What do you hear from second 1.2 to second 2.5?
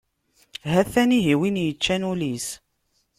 win yeččan ul-is!